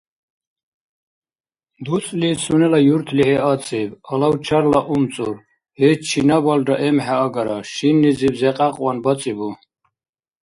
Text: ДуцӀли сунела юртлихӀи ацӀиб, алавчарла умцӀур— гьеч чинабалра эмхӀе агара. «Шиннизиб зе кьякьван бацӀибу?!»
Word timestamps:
ДуцӀли 1.83 2.31
сунела 2.43 2.79
юртлихӀи 2.93 3.37
ацӀиб, 3.51 3.91
алавчарла 4.11 4.79
умцӀур— 4.93 5.35
гьеч 5.79 5.99
чинабалра 6.09 6.75
эмхӀе 6.87 7.15
агара. 7.25 7.57
«Шиннизиб 7.73 8.33
зе 8.41 8.51
кьякьван 8.57 8.97
бацӀибу?!» 9.03 9.49